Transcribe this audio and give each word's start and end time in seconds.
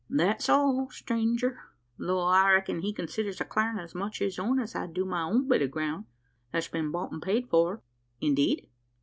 "That's 0.09 0.49
all, 0.49 0.89
stranger; 0.89 1.59
tho' 1.99 2.21
I 2.21 2.49
reckon 2.53 2.79
he 2.79 2.91
considers 2.91 3.37
the 3.37 3.45
clarin' 3.45 3.77
as 3.77 3.93
much 3.93 4.17
his 4.17 4.39
own 4.39 4.59
as 4.59 4.73
I 4.73 4.87
do 4.87 5.05
my 5.05 5.31
bit 5.45 5.61
o' 5.61 5.67
ground, 5.67 6.05
that's 6.51 6.69
been 6.69 6.89
bought 6.89 7.13
an' 7.13 7.21
paid 7.21 7.51
for." 7.51 7.83
"Indeed?" 8.19 8.67